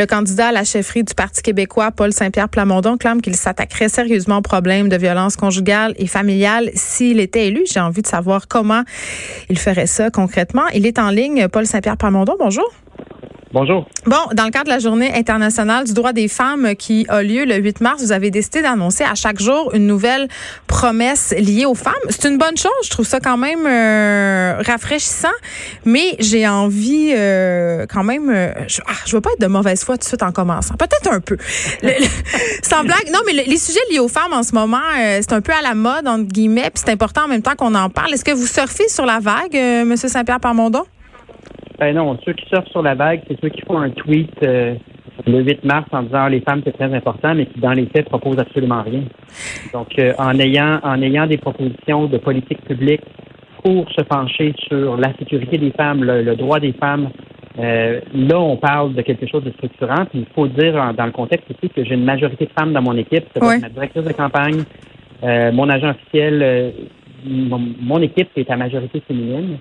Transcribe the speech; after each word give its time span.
Le 0.00 0.06
candidat 0.06 0.46
à 0.46 0.52
la 0.52 0.64
chefferie 0.64 1.04
du 1.04 1.12
Parti 1.12 1.42
québécois, 1.42 1.90
Paul 1.90 2.10
Saint-Pierre 2.10 2.48
Plamondon, 2.48 2.96
clame 2.96 3.20
qu'il 3.20 3.36
s'attaquerait 3.36 3.90
sérieusement 3.90 4.38
au 4.38 4.40
problème 4.40 4.88
de 4.88 4.96
violence 4.96 5.36
conjugale 5.36 5.92
et 5.98 6.06
familiale 6.06 6.70
s'il 6.72 7.20
était 7.20 7.48
élu. 7.48 7.64
J'ai 7.70 7.80
envie 7.80 8.00
de 8.00 8.06
savoir 8.06 8.48
comment 8.48 8.80
il 9.50 9.58
ferait 9.58 9.86
ça 9.86 10.10
concrètement. 10.10 10.66
Il 10.72 10.86
est 10.86 10.98
en 10.98 11.10
ligne, 11.10 11.48
Paul 11.48 11.66
Saint-Pierre 11.66 11.98
Plamondon. 11.98 12.34
Bonjour. 12.38 12.64
Bonjour. 13.52 13.88
Bon, 14.06 14.16
dans 14.32 14.44
le 14.44 14.50
cadre 14.52 14.66
de 14.66 14.70
la 14.70 14.78
journée 14.78 15.12
internationale 15.12 15.84
du 15.84 15.92
droit 15.92 16.12
des 16.12 16.28
femmes 16.28 16.76
qui 16.76 17.04
a 17.08 17.20
lieu 17.20 17.44
le 17.44 17.56
8 17.56 17.80
mars, 17.80 18.00
vous 18.00 18.12
avez 18.12 18.30
décidé 18.30 18.62
d'annoncer 18.62 19.02
à 19.02 19.16
chaque 19.16 19.40
jour 19.40 19.74
une 19.74 19.88
nouvelle 19.88 20.28
promesse 20.68 21.34
liée 21.36 21.64
aux 21.64 21.74
femmes. 21.74 21.94
C'est 22.10 22.28
une 22.28 22.38
bonne 22.38 22.56
chose, 22.56 22.70
je 22.84 22.90
trouve 22.90 23.06
ça 23.06 23.18
quand 23.18 23.36
même 23.36 23.66
euh, 23.66 24.62
rafraîchissant, 24.64 25.28
mais 25.84 26.14
j'ai 26.20 26.46
envie 26.46 27.12
euh, 27.12 27.86
quand 27.92 28.04
même, 28.04 28.30
euh, 28.30 28.52
je, 28.68 28.82
ah, 28.86 28.92
je 29.04 29.16
veux 29.16 29.20
pas 29.20 29.30
être 29.32 29.40
de 29.40 29.48
mauvaise 29.48 29.82
foi 29.82 29.96
tout 29.96 30.04
de 30.04 30.08
suite 30.08 30.22
en 30.22 30.30
commençant, 30.30 30.74
peut-être 30.76 31.12
un 31.12 31.18
peu. 31.18 31.36
sans 32.62 32.84
blague, 32.84 33.10
non, 33.12 33.18
mais 33.26 33.32
les 33.32 33.58
sujets 33.58 33.80
liés 33.90 33.98
aux 33.98 34.06
femmes 34.06 34.32
en 34.32 34.44
ce 34.44 34.54
moment, 34.54 34.78
c'est 34.94 35.32
un 35.32 35.40
peu 35.40 35.52
à 35.52 35.62
la 35.62 35.74
mode 35.74 36.06
entre 36.06 36.32
guillemets, 36.32 36.70
puis 36.72 36.84
c'est 36.86 36.92
important 36.92 37.24
en 37.24 37.28
même 37.28 37.42
temps 37.42 37.56
qu'on 37.56 37.74
en 37.74 37.90
parle. 37.90 38.14
Est-ce 38.14 38.24
que 38.24 38.30
vous 38.30 38.46
surfez 38.46 38.88
sur 38.88 39.06
la 39.06 39.18
vague, 39.18 39.54
Monsieur 39.84 40.08
Saint-Pierre 40.08 40.38
Parmondon? 40.38 40.84
Ben 41.80 41.94
non, 41.94 42.18
ceux 42.26 42.34
qui 42.34 42.44
surfent 42.46 42.68
sur 42.68 42.82
la 42.82 42.94
vague, 42.94 43.22
c'est 43.26 43.40
ceux 43.40 43.48
qui 43.48 43.62
font 43.62 43.78
un 43.78 43.88
tweet 43.88 44.30
euh, 44.42 44.74
le 45.26 45.42
8 45.42 45.64
mars 45.64 45.86
en 45.92 46.02
disant 46.02 46.28
les 46.28 46.42
femmes 46.42 46.60
c'est 46.62 46.76
très 46.76 46.92
important, 46.94 47.34
mais 47.34 47.46
qui 47.46 47.58
dans 47.58 47.72
les 47.72 47.86
faits 47.86 48.04
proposent 48.04 48.38
absolument 48.38 48.82
rien. 48.82 49.04
Donc 49.72 49.98
euh, 49.98 50.12
en 50.18 50.38
ayant 50.38 50.78
en 50.82 51.00
ayant 51.00 51.26
des 51.26 51.38
propositions 51.38 52.04
de 52.04 52.18
politique 52.18 52.62
publique 52.66 53.00
pour 53.64 53.90
se 53.92 54.02
pencher 54.02 54.54
sur 54.68 54.98
la 54.98 55.14
sécurité 55.18 55.56
des 55.56 55.70
femmes, 55.70 56.04
le, 56.04 56.36
droit 56.36 56.60
des 56.60 56.72
femmes, 56.72 57.08
euh, 57.58 58.00
là 58.12 58.38
on 58.38 58.58
parle 58.58 58.92
de 58.92 59.00
quelque 59.00 59.26
chose 59.26 59.44
de 59.44 59.50
structurant. 59.52 60.04
Puis 60.04 60.18
il 60.18 60.34
faut 60.34 60.48
dire 60.48 60.74
dans 60.92 61.06
le 61.06 61.12
contexte 61.12 61.46
aussi 61.50 61.70
que 61.70 61.82
j'ai 61.82 61.94
une 61.94 62.04
majorité 62.04 62.44
de 62.44 62.52
femmes 62.58 62.74
dans 62.74 62.82
mon 62.82 62.96
équipe. 62.98 63.24
C'est 63.34 63.40
ma 63.40 63.70
directrice 63.70 64.04
de 64.04 64.12
campagne, 64.12 64.64
mon 65.22 65.70
agent 65.70 65.92
officiel, 65.92 66.74
mon, 67.24 67.58
mon 67.80 68.02
équipe 68.02 68.28
est 68.36 68.50
à 68.50 68.56
majorité 68.56 69.00
féminine. 69.08 69.56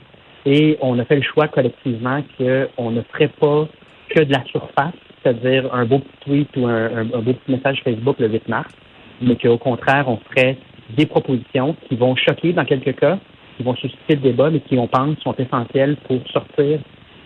Et 0.45 0.77
on 0.81 0.97
a 0.99 1.05
fait 1.05 1.17
le 1.17 1.21
choix 1.21 1.47
collectivement 1.47 2.21
qu'on 2.37 2.91
ne 2.91 3.01
ferait 3.13 3.31
pas 3.39 3.67
que 4.09 4.23
de 4.23 4.31
la 4.31 4.43
surface, 4.45 4.93
c'est-à-dire 5.21 5.73
un 5.73 5.85
beau 5.85 5.99
petit 5.99 6.17
tweet 6.25 6.49
ou 6.57 6.67
un, 6.67 7.05
beau 7.05 7.33
petit 7.33 7.51
message 7.51 7.81
Facebook 7.83 8.17
le 8.19 8.29
8 8.29 8.47
mars, 8.47 8.73
mais 9.21 9.35
qu'au 9.35 9.57
contraire, 9.57 10.05
on 10.07 10.17
ferait 10.17 10.57
des 10.97 11.05
propositions 11.05 11.75
qui 11.87 11.95
vont 11.95 12.15
choquer 12.15 12.53
dans 12.53 12.65
quelques 12.65 12.97
cas, 12.99 13.19
qui 13.57 13.63
vont 13.63 13.75
susciter 13.75 14.15
le 14.15 14.21
débat, 14.21 14.49
mais 14.49 14.61
qui, 14.61 14.77
on 14.77 14.87
pense, 14.87 15.17
sont 15.19 15.35
essentielles 15.35 15.97
pour 16.07 16.19
sortir 16.31 16.79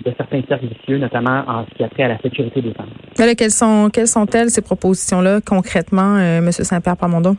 de 0.03 0.11
certains 0.17 0.41
services, 0.49 0.71
notamment 0.89 1.43
en 1.47 1.65
ce 1.65 1.75
qui 1.75 1.83
a 1.83 1.89
trait 1.89 2.03
à 2.03 2.07
la 2.09 2.17
sécurité 2.19 2.61
des 2.61 2.73
femmes. 2.73 2.89
quelles 3.37 3.51
sont 3.51 3.89
quelles 3.93 4.07
sont-elles 4.07 4.49
ces 4.49 4.61
propositions-là 4.61 5.39
concrètement, 5.45 6.17
euh, 6.17 6.39
M. 6.39 6.51
Saint-Pierre 6.51 6.97
Pamondon? 6.97 7.37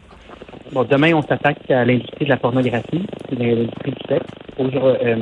Bon, 0.72 0.84
demain, 0.84 1.12
on 1.14 1.22
s'attaque 1.22 1.70
à 1.70 1.84
l'industrie 1.84 2.24
de 2.24 2.30
la 2.30 2.36
pornographie, 2.36 3.06
l'industrie 3.30 3.90
du 3.90 4.08
sexe. 4.08 4.26
Euh, 4.58 5.16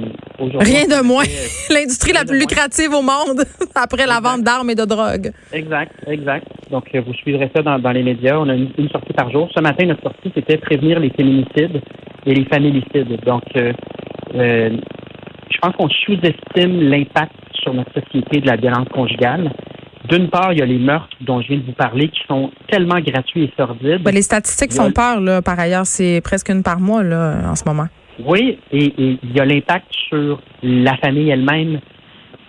Rien 0.58 0.86
de 0.86 1.02
moins. 1.02 1.24
Euh, 1.24 1.70
l'industrie 1.74 2.12
la 2.12 2.24
plus 2.24 2.38
lucrative 2.38 2.92
au 2.92 3.02
monde 3.02 3.44
après 3.74 4.06
la 4.06 4.20
vente 4.20 4.42
d'armes 4.42 4.70
et 4.70 4.74
de 4.74 4.84
drogue. 4.84 5.32
Exact, 5.52 5.92
exact. 6.06 6.46
Donc, 6.70 6.84
euh, 6.94 7.02
vous 7.06 7.14
suivrez 7.14 7.50
ça 7.54 7.62
dans, 7.62 7.90
les 7.90 8.02
médias. 8.02 8.38
On 8.38 8.48
a 8.48 8.54
une, 8.54 8.88
sortie 8.90 9.12
par 9.12 9.30
jour. 9.30 9.48
Ce 9.54 9.60
matin, 9.60 9.86
notre 9.86 10.02
sortie, 10.02 10.32
c'était 10.34 10.56
prévenir 10.56 11.00
les 11.00 11.10
féminicides 11.10 11.80
et 12.26 12.34
les 12.34 12.44
familicides. 12.46 13.20
Donc, 13.24 13.42
je 13.54 15.58
pense 15.60 15.76
qu'on 15.76 15.88
sous-estime 15.88 16.88
l'impact 16.88 17.32
sur 17.62 17.74
notre 17.74 17.92
société 17.92 18.40
de 18.40 18.46
la 18.46 18.56
violence 18.56 18.88
conjugale. 18.88 19.52
D'une 20.08 20.28
part, 20.28 20.52
il 20.52 20.58
y 20.58 20.62
a 20.62 20.66
les 20.66 20.78
meurtres 20.78 21.16
dont 21.20 21.40
je 21.40 21.48
viens 21.48 21.58
de 21.58 21.64
vous 21.64 21.72
parler 21.72 22.08
qui 22.08 22.20
sont 22.26 22.50
tellement 22.70 23.00
gratuits 23.00 23.44
et 23.44 23.52
sordides. 23.56 24.02
Ben, 24.02 24.12
les 24.12 24.22
statistiques 24.22 24.72
font 24.72 24.90
peur, 24.90 25.20
là. 25.20 25.42
Par 25.42 25.58
ailleurs, 25.58 25.86
c'est 25.86 26.20
presque 26.22 26.48
une 26.48 26.62
par 26.62 26.80
mois, 26.80 27.02
là, 27.02 27.36
en 27.46 27.54
ce 27.54 27.64
moment. 27.64 27.86
Oui, 28.20 28.58
et, 28.72 28.92
il 28.98 29.32
y 29.34 29.40
a 29.40 29.44
l'impact 29.44 29.86
sur 30.08 30.40
la 30.62 30.96
famille 30.98 31.30
elle-même, 31.30 31.80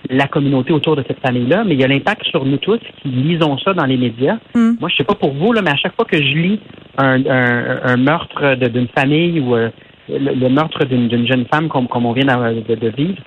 la 0.09 0.27
communauté 0.27 0.73
autour 0.73 0.95
de 0.95 1.03
cette 1.07 1.19
famille-là, 1.19 1.63
mais 1.63 1.75
il 1.75 1.79
y 1.79 1.83
a 1.83 1.87
l'impact 1.87 2.25
sur 2.25 2.45
nous 2.45 2.57
tous 2.57 2.79
qui 3.01 3.07
lisons 3.07 3.57
ça 3.59 3.73
dans 3.73 3.85
les 3.85 3.97
médias. 3.97 4.37
Hmm. 4.53 4.73
Moi, 4.79 4.89
je 4.89 4.97
sais 4.97 5.03
pas 5.03 5.15
pour 5.15 5.33
vous, 5.33 5.53
là, 5.53 5.61
mais 5.61 5.71
à 5.71 5.77
chaque 5.77 5.95
fois 5.95 6.05
que 6.05 6.17
je 6.17 6.37
lis 6.37 6.59
un, 6.97 7.97
meurtre 7.97 8.55
d'une 8.55 8.87
famille 8.89 9.39
ou 9.39 9.55
euh, 9.55 9.69
le, 10.09 10.49
meurtre 10.49 10.85
d'une 10.85 11.27
jeune 11.27 11.45
femme 11.45 11.69
comme, 11.69 11.87
comme 11.87 12.05
on 12.05 12.13
vient 12.13 12.25
de, 12.25 12.75
de, 12.75 12.89
vivre, 12.89 13.21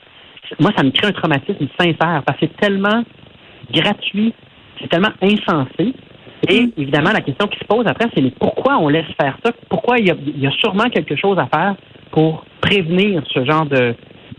moi, 0.60 0.70
ça 0.76 0.84
me 0.84 0.90
crée 0.90 1.08
un 1.08 1.12
traumatisme 1.12 1.66
sincère 1.78 2.22
parce 2.24 2.38
que 2.38 2.46
c'est 2.46 2.56
tellement 2.58 3.02
gratuit, 3.72 4.32
c'est 4.80 4.88
tellement 4.88 5.12
insensé. 5.22 5.94
Et 6.48 6.62
mm. 6.62 6.72
évidemment, 6.76 7.10
la 7.12 7.20
question 7.20 7.46
qui 7.48 7.58
se 7.58 7.64
pose 7.64 7.86
après, 7.86 8.08
c'est 8.14 8.20
mais 8.20 8.32
pourquoi 8.38 8.78
on 8.78 8.88
laisse 8.88 9.06
faire 9.20 9.36
ça? 9.44 9.52
Pourquoi 9.68 9.98
il 9.98 10.06
y 10.06 10.46
a, 10.46 10.50
sûrement 10.52 10.88
quelque 10.90 11.16
chose 11.16 11.38
à 11.38 11.46
faire 11.46 11.74
pour 12.16 12.46
prévenir 12.62 13.22
ce 13.34 13.44
genre 13.44 13.66
de 13.66 13.94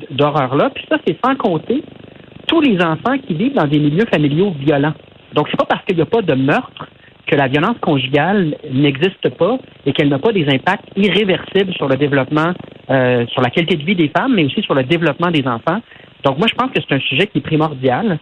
d'horreur-là? 0.09 0.71
Puis 0.73 0.83
ça, 0.89 0.97
c'est 1.05 1.15
sans 1.23 1.35
compter 1.35 1.83
tous 2.47 2.59
les 2.59 2.81
enfants 2.81 3.17
qui 3.19 3.35
vivent 3.35 3.53
dans 3.53 3.67
des 3.67 3.77
milieux 3.77 4.05
familiaux 4.11 4.51
violents. 4.59 4.93
Donc, 5.33 5.47
c'est 5.51 5.57
pas 5.57 5.65
parce 5.65 5.85
qu'il 5.85 5.95
n'y 5.95 6.01
a 6.01 6.07
pas 6.07 6.23
de 6.23 6.33
meurtre 6.33 6.87
que 7.27 7.35
la 7.35 7.47
violence 7.47 7.77
conjugale 7.79 8.55
n'existe 8.71 9.29
pas 9.37 9.59
et 9.85 9.93
qu'elle 9.93 10.09
n'a 10.09 10.17
pas 10.17 10.31
des 10.31 10.47
impacts 10.49 10.87
irréversibles 10.95 11.73
sur 11.73 11.87
le 11.87 11.97
développement, 11.97 12.53
euh, 12.89 13.27
sur 13.27 13.41
la 13.41 13.49
qualité 13.51 13.75
de 13.75 13.83
vie 13.83 13.95
des 13.95 14.09
femmes, 14.09 14.33
mais 14.33 14.45
aussi 14.45 14.61
sur 14.63 14.73
le 14.73 14.83
développement 14.83 15.29
des 15.29 15.45
enfants. 15.45 15.81
Donc, 16.23 16.39
moi, 16.39 16.47
je 16.49 16.55
pense 16.55 16.71
que 16.71 16.79
c'est 16.81 16.95
un 16.95 16.99
sujet 16.99 17.27
qui 17.27 17.39
est 17.39 17.41
primordial. 17.41 18.17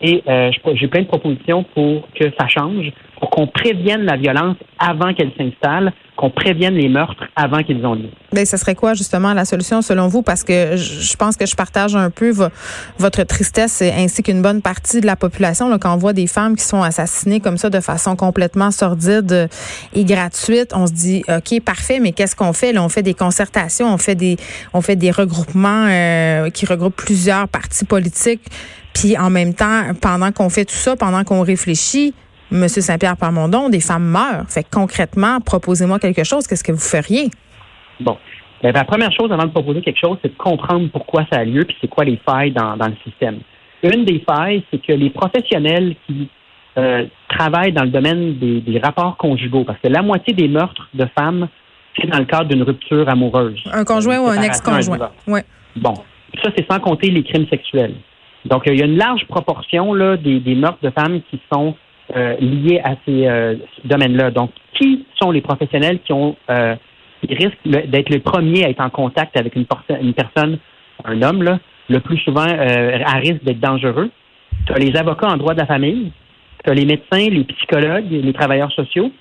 Et 0.00 0.22
euh, 0.28 0.50
j'ai 0.74 0.88
plein 0.88 1.02
de 1.02 1.06
propositions 1.06 1.64
pour 1.74 2.08
que 2.18 2.24
ça 2.38 2.46
change, 2.48 2.92
pour 3.18 3.30
qu'on 3.30 3.46
prévienne 3.46 4.02
la 4.02 4.16
violence 4.16 4.56
avant 4.78 5.12
qu'elle 5.12 5.32
s'installe, 5.36 5.92
qu'on 6.16 6.30
prévienne 6.30 6.74
les 6.74 6.88
meurtres 6.88 7.24
avant 7.34 7.62
qu'ils 7.62 7.84
ont 7.84 7.94
lieu. 7.94 8.08
Bien, 8.32 8.44
ça 8.44 8.56
serait 8.56 8.74
quoi 8.74 8.94
justement 8.94 9.32
la 9.32 9.44
solution 9.44 9.82
selon 9.82 10.08
vous? 10.08 10.22
Parce 10.22 10.44
que 10.44 10.76
je 10.76 11.16
pense 11.16 11.36
que 11.36 11.46
je 11.46 11.54
partage 11.54 11.96
un 11.96 12.10
peu 12.10 12.32
votre 12.98 13.22
tristesse 13.24 13.82
ainsi 13.82 14.22
qu'une 14.22 14.42
bonne 14.42 14.62
partie 14.62 15.00
de 15.00 15.06
la 15.06 15.16
population 15.16 15.68
là, 15.68 15.78
quand 15.78 15.94
on 15.94 15.98
voit 15.98 16.12
des 16.12 16.26
femmes 16.26 16.56
qui 16.56 16.64
sont 16.64 16.82
assassinées 16.82 17.40
comme 17.40 17.56
ça 17.56 17.70
de 17.70 17.80
façon 17.80 18.16
complètement 18.16 18.70
sordide 18.70 19.48
et 19.94 20.04
gratuite. 20.04 20.72
On 20.74 20.86
se 20.86 20.92
dit, 20.92 21.22
OK, 21.28 21.60
parfait, 21.62 22.00
mais 22.00 22.12
qu'est-ce 22.12 22.36
qu'on 22.36 22.52
fait? 22.52 22.72
Là, 22.72 22.82
on 22.82 22.88
fait 22.88 23.02
des 23.02 23.14
concertations, 23.14 23.92
on 23.92 23.98
fait 23.98 24.14
des, 24.14 24.36
on 24.72 24.80
fait 24.80 24.96
des 24.96 25.10
regroupements 25.10 25.86
euh, 25.88 26.50
qui 26.50 26.66
regroupent 26.66 26.96
plusieurs 26.96 27.48
partis 27.48 27.84
politiques. 27.84 28.42
Puis 28.94 29.16
en 29.16 29.30
même 29.30 29.54
temps, 29.54 29.92
pendant 30.00 30.32
qu'on 30.32 30.50
fait 30.50 30.64
tout 30.64 30.74
ça, 30.74 30.96
pendant 30.96 31.24
qu'on 31.24 31.42
réfléchit, 31.42 32.14
M. 32.52 32.68
Saint-Pierre 32.68 33.16
Parmondon, 33.16 33.68
des 33.68 33.80
femmes 33.80 34.06
meurent. 34.06 34.44
Fait 34.48 34.64
que 34.64 34.70
concrètement, 34.72 35.40
proposez-moi 35.40 35.98
quelque 35.98 36.24
chose. 36.24 36.46
Qu'est-ce 36.46 36.64
que 36.64 36.72
vous 36.72 36.78
feriez? 36.78 37.30
Bon. 38.00 38.16
Ben, 38.62 38.72
la 38.72 38.84
première 38.84 39.12
chose 39.12 39.32
avant 39.32 39.44
de 39.44 39.50
proposer 39.50 39.80
quelque 39.80 39.98
chose, 39.98 40.18
c'est 40.22 40.28
de 40.28 40.36
comprendre 40.36 40.88
pourquoi 40.90 41.24
ça 41.32 41.40
a 41.40 41.44
lieu 41.44 41.64
puis 41.64 41.76
c'est 41.80 41.88
quoi 41.88 42.04
les 42.04 42.18
failles 42.26 42.52
dans, 42.52 42.76
le 42.76 42.96
système. 43.04 43.38
Une 43.82 44.04
des 44.04 44.22
failles, 44.28 44.62
c'est 44.70 44.84
que 44.84 44.92
les 44.92 45.08
professionnels 45.08 45.96
qui 46.06 46.28
euh, 46.76 47.06
travaillent 47.28 47.72
dans 47.72 47.84
le 47.84 47.90
domaine 47.90 48.38
des, 48.38 48.80
rapports 48.82 49.16
conjugaux, 49.16 49.64
parce 49.64 49.78
que 49.80 49.88
la 49.88 50.02
moitié 50.02 50.34
des 50.34 50.48
meurtres 50.48 50.88
de 50.92 51.06
femmes, 51.18 51.48
c'est 51.98 52.06
dans 52.08 52.18
le 52.18 52.26
cadre 52.26 52.48
d'une 52.48 52.62
rupture 52.62 53.08
amoureuse. 53.08 53.60
Un 53.72 53.84
conjoint 53.84 54.20
ou 54.20 54.26
un 54.26 54.42
ex-conjoint. 54.42 55.10
Ouais. 55.26 55.44
Bon. 55.76 55.94
Ça, 56.42 56.50
c'est 56.56 56.70
sans 56.70 56.80
compter 56.80 57.10
les 57.10 57.24
crimes 57.24 57.46
sexuels. 57.48 57.94
Donc, 58.46 58.62
il 58.66 58.78
y 58.78 58.82
a 58.82 58.86
une 58.86 58.96
large 58.96 59.26
proportion 59.26 59.92
là, 59.94 60.16
des, 60.16 60.54
meurtres 60.54 60.82
de 60.82 60.90
femmes 60.90 61.20
qui 61.30 61.40
sont 61.52 61.74
euh, 62.16 62.36
liés 62.40 62.80
à 62.82 62.94
ces 63.04 63.26
euh, 63.26 63.56
domaines-là. 63.84 64.30
Donc, 64.30 64.50
qui 64.74 65.04
sont 65.20 65.30
les 65.30 65.40
professionnels 65.40 66.00
qui 66.04 66.12
ont 66.12 66.36
euh, 66.50 66.74
qui 67.22 67.34
risquent 67.34 67.66
d'être 67.66 68.08
les 68.08 68.18
premiers 68.18 68.64
à 68.64 68.70
être 68.70 68.80
en 68.80 68.88
contact 68.88 69.36
avec 69.36 69.54
une, 69.54 69.66
une 70.00 70.14
personne, 70.14 70.58
un 71.04 71.20
homme, 71.20 71.42
là, 71.42 71.58
le 71.90 72.00
plus 72.00 72.16
souvent 72.18 72.46
à 72.46 73.14
risque 73.16 73.44
d'être 73.44 73.60
dangereux? 73.60 74.10
Tu 74.66 74.72
as 74.72 74.78
les 74.78 74.96
avocats 74.96 75.28
en 75.28 75.36
droit 75.36 75.52
de 75.52 75.58
la 75.58 75.66
famille, 75.66 76.12
tu 76.64 76.70
as 76.70 76.74
les 76.74 76.86
médecins, 76.86 77.28
les 77.28 77.44
psychologues, 77.44 78.06
les 78.10 78.32
travailleurs 78.32 78.72
sociaux. 78.72 79.12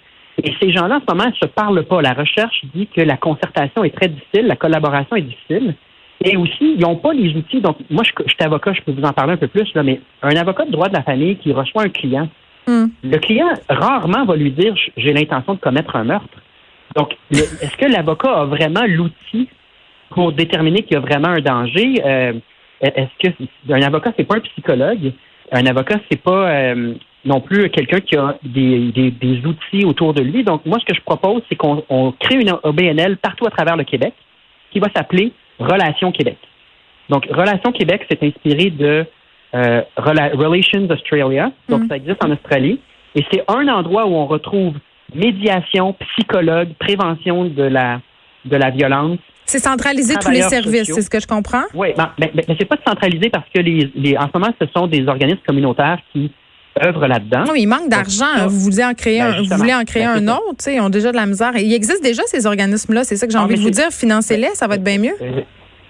Et 0.42 0.54
ces 0.62 0.72
gens-là, 0.72 0.98
en 0.98 1.00
ce 1.02 1.14
moment, 1.14 1.30
ne 1.30 1.36
se 1.36 1.48
parlent 1.48 1.84
pas. 1.84 2.02
La 2.02 2.14
recherche 2.14 2.62
dit 2.74 2.88
que 2.88 3.02
la 3.02 3.18
concertation 3.18 3.84
est 3.84 3.94
très 3.96 4.08
difficile, 4.08 4.48
la 4.48 4.56
collaboration 4.56 5.18
est 5.18 5.24
difficile. 5.24 5.76
Et 6.24 6.36
aussi, 6.36 6.76
ils 6.76 6.80
n'ont 6.82 6.98
pas 6.98 7.14
les 7.14 7.34
outils. 7.36 7.62
Donc, 7.62 7.78
moi, 7.90 8.04
je, 8.04 8.12
je, 8.26 8.34
suis 8.34 8.44
avocat, 8.44 8.74
je 8.74 8.82
peux 8.82 8.92
vous 8.92 9.04
en 9.04 9.14
parler 9.14 9.34
un 9.34 9.38
peu 9.38 9.48
plus, 9.48 9.74
là, 9.74 9.84
mais 9.84 10.02
un 10.22 10.36
avocat 10.36 10.66
de 10.66 10.72
droit 10.72 10.90
de 10.90 10.94
la 10.94 11.04
famille 11.04 11.38
qui 11.38 11.54
reçoit 11.54 11.84
un 11.84 11.90
client, 11.90 12.28
Hmm. 12.70 12.90
Le 13.04 13.18
client 13.18 13.50
rarement 13.68 14.26
va 14.26 14.36
lui 14.36 14.52
dire 14.52 14.76
j'ai 14.96 15.12
l'intention 15.12 15.56
de 15.56 15.60
commettre 15.60 15.96
un 15.96 16.04
meurtre. 16.04 16.38
Donc, 16.96 17.16
est-ce 17.32 17.76
que 17.78 17.86
l'avocat 17.86 18.32
a 18.32 18.46
vraiment 18.46 18.86
l'outil 18.88 19.50
pour 20.12 20.32
déterminer 20.34 20.84
qu'il 20.84 20.94
y 20.94 20.98
a 20.98 21.00
vraiment 21.00 21.30
un 21.30 21.40
danger? 21.40 22.02
Euh, 22.06 22.34
est-ce 22.82 23.30
que 23.30 23.74
un 23.74 23.82
avocat, 23.82 24.14
c'est 24.16 24.24
pas 24.24 24.36
un 24.36 24.42
psychologue? 24.42 25.14
Un 25.52 25.66
avocat, 25.66 25.96
c'est 26.12 26.22
pas 26.22 26.50
euh, 26.50 26.94
non 27.26 27.42
plus 27.42 27.70
quelqu'un 27.72 28.02
qui 28.02 28.16
a 28.16 28.38
des, 28.44 28.92
des, 28.92 29.42
outils 29.46 29.86
autour 29.86 30.14
de 30.14 30.22
lui. 30.22 30.44
Donc, 30.44 30.64
moi, 30.66 30.78
ce 30.80 30.86
que 30.86 30.96
je 30.96 31.02
propose, 31.02 31.42
c'est 31.50 31.56
qu'on 31.56 32.14
crée 32.20 32.36
une 32.36 32.54
OBNL 32.64 33.18
partout 33.18 33.48
à 33.48 33.50
travers 33.50 33.78
le 33.78 33.84
Québec 33.84 34.14
qui 34.72 34.80
va 34.80 34.88
s'appeler 34.96 35.34
Relations 35.60 36.12
Québec. 36.12 36.38
Donc, 37.10 37.26
Relations 37.26 37.72
Québec, 37.72 38.06
c'est 38.10 38.22
inspiré 38.24 38.70
de 38.70 39.06
euh, 39.56 39.82
Relations 39.98 40.88
Australia. 40.90 41.52
Donc, 41.68 41.84
mm. 41.84 41.88
ça 41.88 41.96
existe 41.98 42.24
en 42.24 42.32
Australie. 42.32 42.80
Et 43.16 43.26
c'est 43.32 43.44
un 43.48 43.68
endroit 43.68 44.06
où 44.06 44.14
on 44.14 44.28
retrouve 44.28 44.76
médiation, 45.14 45.96
psychologue, 46.12 46.70
prévention 46.80 47.46
de 47.46 47.64
la, 47.64 48.00
de 48.46 48.56
la 48.56 48.70
violence. 48.70 49.18
C'est 49.46 49.60
centralisé 49.60 50.14
tous 50.22 50.30
les 50.30 50.44
services, 50.44 50.94
c'est 50.94 51.02
ce 51.02 51.10
que 51.10 51.20
je 51.20 51.26
comprends? 51.26 51.64
Oui, 51.74 51.88
mais, 52.20 52.32
mais, 52.36 52.44
c'est 52.60 52.66
pas 52.66 52.78
centralisé 52.86 53.32
parce 53.32 53.48
que 53.54 53.60
les, 53.60 53.92
les, 53.96 54.16
en 54.16 54.28
ce 54.28 54.38
moment, 54.38 54.54
ce 54.62 54.68
sont 54.76 54.86
des 54.86 55.08
organismes 55.08 55.42
communautaires 55.46 55.98
qui 56.14 56.32
œuvrent 56.84 57.08
là-dedans. 57.08 57.46
Non, 57.46 57.56
il 57.56 57.68
manque 57.68 57.90
d'argent. 57.90 58.48
Vous 58.48 58.60
voulez 58.60 58.84
en 58.84 58.94
créer 58.94 59.20
ben, 59.20 59.34
un, 59.34 59.42
vous 59.42 59.58
voulez 59.58 59.74
en 59.74 59.84
créer 59.84 60.06
ben, 60.06 60.28
un 60.28 60.34
autre, 60.34 60.68
ils 60.68 60.80
ont 60.80 60.90
déjà 60.90 61.12
de 61.12 61.18
la 61.18 61.26
misère. 61.26 61.52
Il 61.56 61.74
existe 61.74 62.04
déjà 62.04 62.24
ces 62.26 62.46
organismes-là, 62.46 63.04
c'est 63.04 63.16
ça 63.16 63.26
que 63.26 63.34
j'ai 63.34 63.40
envie 63.40 63.56
de 63.56 63.62
vous 63.62 63.70
dire. 63.70 63.90
Financez-les, 63.92 64.50
ça 64.56 64.68
va 64.68 64.76
être 64.76 64.84
bien 64.84 64.98
mieux. 64.98 65.16
Euh, 65.22 65.42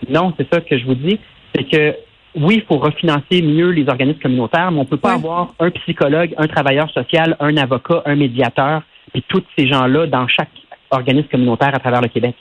non, 0.09 0.33
c'est 0.37 0.47
ça 0.51 0.61
que 0.61 0.77
je 0.77 0.85
vous 0.85 0.95
dis. 0.95 1.19
C'est 1.55 1.63
que 1.63 1.95
oui, 2.35 2.55
il 2.57 2.63
faut 2.63 2.77
refinancer 2.77 3.41
mieux 3.41 3.71
les 3.71 3.87
organismes 3.89 4.19
communautaires, 4.19 4.71
mais 4.71 4.79
on 4.79 4.83
ne 4.83 4.87
peut 4.87 4.97
pas 4.97 5.13
avoir 5.13 5.53
un 5.59 5.71
psychologue, 5.71 6.33
un 6.37 6.47
travailleur 6.47 6.89
social, 6.91 7.35
un 7.39 7.57
avocat, 7.57 8.03
un 8.05 8.15
médiateur, 8.15 8.83
puis 9.11 9.23
tous 9.27 9.43
ces 9.57 9.67
gens-là 9.67 10.07
dans 10.07 10.27
chaque 10.27 10.49
organisme 10.91 11.27
communautaire 11.29 11.73
à 11.73 11.79
travers 11.79 12.01
le 12.01 12.07
Québec. 12.07 12.35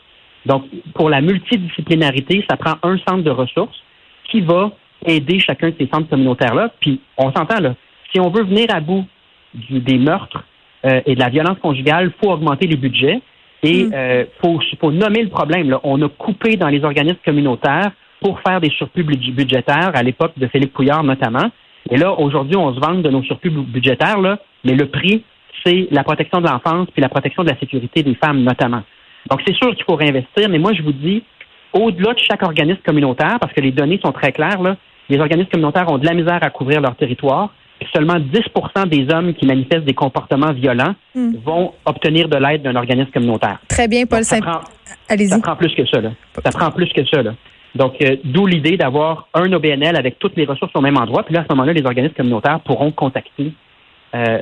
Donc, 0.47 0.65
pour 0.95 1.11
la 1.11 1.21
multidisciplinarité, 1.21 2.45
ça 2.49 2.57
prend 2.57 2.75
un 2.83 2.99
centre 2.99 3.23
de 3.23 3.31
ressources 3.31 3.77
qui 4.31 4.41
va 4.41 4.71
aider 5.05 5.41
chacun 5.41 5.71
de 5.71 5.75
ces 5.79 5.89
centres 5.89 6.09
communautaires-là. 6.09 6.71
Puis, 6.81 7.01
on 7.17 7.33
s'entend 7.33 7.61
là, 7.61 7.75
si 8.13 8.21
on 8.21 8.31
veut 8.31 8.45
venir 8.45 8.67
à 8.71 8.81
bout 8.81 9.05
des 9.71 9.99
meurtres 9.99 10.45
euh, 10.85 11.01
et 11.07 11.15
de 11.15 11.21
la 11.21 11.29
violence 11.29 11.59
conjugale, 11.61 12.13
il 12.13 12.25
faut 12.25 12.33
augmenter 12.33 12.67
les 12.67 12.77
budgets 12.77 13.21
et 13.63 13.81
il 13.81 13.89
mm. 13.89 13.93
euh, 13.95 14.25
faut, 14.41 14.93
nommer 14.93 15.23
le 15.23 15.29
problème. 15.29 15.71
Là. 15.71 15.81
On 15.83 16.01
a 16.03 16.09
coupé 16.09 16.57
dans 16.57 16.69
les 16.69 16.85
organismes 16.85 17.19
communautaires 17.25 17.91
pour 18.21 18.41
faire 18.41 18.61
des 18.61 18.71
surplus 18.71 19.05
budgétaires 19.05 19.93
à 19.95 20.03
l'époque 20.03 20.33
de 20.37 20.47
Philippe 20.49 20.73
Couillard 20.73 21.05
notamment. 21.05 21.51
Et 21.91 21.97
là, 21.97 22.13
aujourd'hui, 22.13 22.57
on 22.57 22.75
se 22.75 22.81
vante 22.81 23.03
de 23.03 23.11
nos 23.11 23.23
surplus 23.23 23.51
budgétaires, 23.51 24.21
là, 24.21 24.39
mais 24.65 24.75
le 24.75 24.87
prix, 24.87 25.25
c'est 25.65 25.89
la 25.91 26.05
protection 26.05 26.41
de 26.41 26.47
l'enfance 26.47 26.89
puis 26.93 27.01
la 27.01 27.09
protection 27.09 27.45
de 27.45 27.49
la 27.49 27.59
sécurité 27.59 28.03
des 28.03 28.15
femmes 28.15 28.43
notamment. 28.43 28.83
Donc, 29.31 29.41
c'est 29.47 29.55
sûr 29.55 29.75
qu'il 29.75 29.85
faut 29.85 29.97
réinvestir, 29.97 30.49
mais 30.49 30.59
moi, 30.59 30.73
je 30.73 30.83
vous 30.83 30.93
dis, 30.93 31.23
au-delà 31.73 32.15
de 32.15 32.19
chaque 32.19 32.43
organisme 32.43 32.81
communautaire, 32.85 33.39
parce 33.41 33.53
que 33.53 33.61
les 33.61 33.73
données 33.73 34.01
sont 34.03 34.13
très 34.13 34.33
claires, 34.33 34.61
là, 34.63 34.77
les 35.09 35.19
organismes 35.19 35.51
communautaires 35.51 35.91
ont 35.91 35.99
de 35.99 36.07
la 36.07 36.15
misère 36.15 36.39
à 36.43 36.51
couvrir 36.51 36.81
leur 36.81 36.95
territoire. 36.97 37.51
Seulement 37.93 38.17
10% 38.17 38.89
des 38.89 39.13
hommes 39.13 39.35
qui 39.35 39.47
manifestent 39.47 39.85
des 39.85 39.95
comportements 39.95 40.53
violents 40.53 40.95
hmm. 41.15 41.37
vont 41.45 41.73
obtenir 41.85 42.29
de 42.29 42.37
l'aide 42.37 42.63
d'un 42.63 42.77
organisme 42.77 43.11
communautaire. 43.11 43.59
Très 43.69 43.89
bien, 43.89 44.07
Paul 44.07 44.25
saint 44.25 44.41
Allez-y. 45.09 45.29
Ça 45.29 45.41
prend 45.41 45.57
plus 45.57 45.75
que 45.75 45.87
ça. 45.87 46.01
Là. 46.01 46.11
Ça 46.45 46.51
prend 46.51 46.71
plus 46.71 46.89
que 46.93 47.05
ça. 47.07 47.23
Là. 47.23 47.35
Donc, 47.75 47.95
euh, 48.03 48.17
d'où 48.25 48.47
l'idée 48.47 48.77
d'avoir 48.77 49.29
un 49.35 49.53
OBNL 49.53 49.97
avec 49.97 50.19
toutes 50.19 50.37
les 50.37 50.45
ressources 50.45 50.73
au 50.75 50.81
même 50.81 50.97
endroit. 50.97 51.23
Puis 51.23 51.35
là, 51.35 51.41
à 51.41 51.45
ce 51.45 51.49
moment-là, 51.51 51.73
les 51.73 51.85
organismes 51.85 52.15
communautaires 52.15 52.61
pourront 52.61 52.91
contacter 52.91 53.53
euh. 54.15 54.39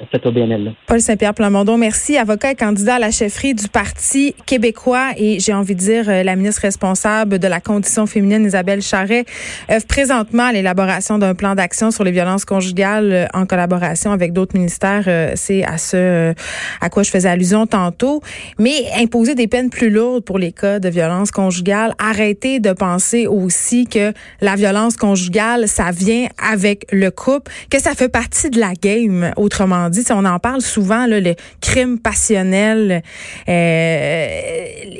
Paul 0.86 1.00
Saint-Pierre 1.00 1.34
Plamondon, 1.34 1.76
merci. 1.76 2.16
Avocat 2.16 2.52
et 2.52 2.54
candidat 2.54 2.94
à 2.94 2.98
la 3.00 3.10
chefferie 3.10 3.52
du 3.52 3.66
Parti 3.66 4.32
québécois 4.46 5.10
et 5.16 5.40
j'ai 5.40 5.52
envie 5.52 5.74
de 5.74 5.80
dire 5.80 6.08
euh, 6.08 6.22
la 6.22 6.36
ministre 6.36 6.62
responsable 6.62 7.40
de 7.40 7.48
la 7.48 7.60
condition 7.60 8.06
féminine, 8.06 8.44
Isabelle 8.44 8.80
Charret, 8.80 9.24
œuvre 9.68 9.86
présentement 9.86 10.44
à 10.44 10.52
l'élaboration 10.52 11.18
d'un 11.18 11.34
plan 11.34 11.56
d'action 11.56 11.90
sur 11.90 12.04
les 12.04 12.12
violences 12.12 12.44
conjugales 12.44 13.12
euh, 13.12 13.26
en 13.34 13.44
collaboration 13.44 14.12
avec 14.12 14.32
d'autres 14.32 14.56
ministères. 14.56 15.08
C'est 15.34 15.64
à 15.64 15.78
ce 15.78 16.32
à 16.80 16.88
quoi 16.88 17.02
je 17.02 17.10
faisais 17.10 17.28
allusion 17.28 17.66
tantôt. 17.66 18.22
Mais 18.58 18.86
imposer 18.96 19.34
des 19.34 19.48
peines 19.48 19.70
plus 19.70 19.90
lourdes 19.90 20.24
pour 20.24 20.38
les 20.38 20.52
cas 20.52 20.78
de 20.78 20.88
violence 20.88 21.32
conjugale, 21.32 21.92
arrêter 21.98 22.60
de 22.60 22.72
penser 22.72 23.26
aussi 23.26 23.86
que 23.86 24.12
la 24.40 24.54
violence 24.54 24.96
conjugale, 24.96 25.66
ça 25.66 25.90
vient 25.90 26.28
avec 26.38 26.86
le 26.92 27.10
couple, 27.10 27.50
que 27.68 27.80
ça 27.80 27.94
fait 27.94 28.08
partie 28.08 28.50
de 28.50 28.60
la 28.60 28.72
game. 28.74 29.32
Autrement 29.36 29.55
dit, 29.90 30.04
on 30.10 30.24
en 30.24 30.38
parle 30.38 30.60
souvent, 30.60 31.06
là, 31.06 31.20
le 31.20 31.34
crime 31.60 31.98
passionnel, 31.98 33.02
euh, 33.48 34.28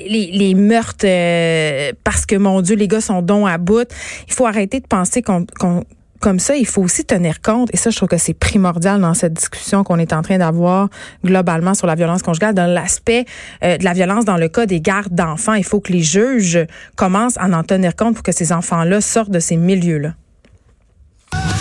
les, 0.09 0.55
meurtres, 0.55 1.05
euh, 1.05 1.93
parce 2.05 2.27
que, 2.27 2.37
mon 2.37 2.61
Dieu, 2.61 2.77
les 2.77 2.89
gars 2.89 3.01
sont 3.01 3.23
dons 3.23 3.47
à 3.47 3.59
bout. 3.59 3.89
Il 4.29 4.33
faut 4.33 4.47
arrêter 4.47 4.81
de 4.81 4.87
penser 4.87 5.23
qu'on 5.23 5.47
comme 6.21 6.39
ça, 6.39 6.57
il 6.57 6.67
faut 6.67 6.83
aussi 6.83 7.05
tenir 7.05 7.41
compte, 7.41 7.69
et 7.73 7.77
ça, 7.77 7.91
je 7.91 7.97
trouve 7.97 8.09
que 8.09 8.17
c'est 8.17 8.35
primordial 8.35 9.01
dans 9.01 9.15
cette 9.15 9.35
discussion 9.35 9.85
qu'on 9.85 9.99
est 9.99 10.13
en 10.13 10.23
train 10.23 10.39
d'avoir 10.39 10.89
globalement 11.25 11.75
sur 11.75 11.87
la 11.87 11.95
violence 11.95 12.23
conjugale, 12.23 12.55
dans 12.55 12.67
l'aspect 12.67 13.27
euh, 13.63 13.77
de 13.77 13.85
la 13.85 13.93
violence 13.93 14.25
dans 14.25 14.37
le 14.37 14.49
cas 14.49 14.67
des 14.67 14.81
gardes 14.81 15.15
d'enfants. 15.15 15.55
Il 15.55 15.65
faut 15.65 15.81
que 15.81 15.93
les 15.93 16.03
juges 16.03 16.59
commencent 16.97 17.37
à 17.37 17.47
en 17.47 17.63
tenir 17.63 17.95
compte 17.95 18.15
pour 18.15 18.23
que 18.23 18.33
ces 18.33 18.53
enfants-là 18.53 19.01
sortent 19.01 19.31
de 19.31 19.41
ces 19.41 19.57
milieux-là. 19.57 20.15